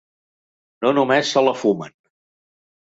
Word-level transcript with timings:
No 0.85 0.95
només 1.01 1.31
se 1.37 1.47
la 1.49 1.55
fumen. 1.61 1.97